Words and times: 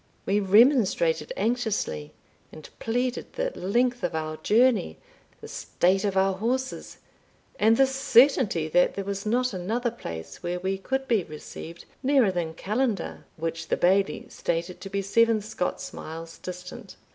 We 0.25 0.39
remonstrated 0.39 1.31
anxiously, 1.37 2.11
and 2.51 2.67
pleaded 2.79 3.33
the 3.33 3.51
length 3.51 4.03
of 4.03 4.15
our 4.15 4.37
journey, 4.37 4.97
the 5.41 5.47
state 5.47 6.03
of 6.03 6.17
our 6.17 6.33
horses, 6.33 6.97
and 7.59 7.77
the 7.77 7.85
certainty 7.85 8.67
that 8.69 8.95
there 8.95 9.03
was 9.05 9.27
not 9.27 9.53
another 9.53 9.91
place 9.91 10.41
where 10.41 10.59
we 10.59 10.79
could 10.79 11.07
be 11.07 11.23
received 11.25 11.85
nearer 12.01 12.31
than 12.31 12.55
Callander, 12.55 13.25
which 13.37 13.67
the 13.67 13.77
Bailie 13.77 14.25
stated 14.29 14.81
to 14.81 14.89
be 14.89 15.03
seven 15.03 15.39
Scots 15.39 15.93
miles 15.93 16.39
distant. 16.39 16.95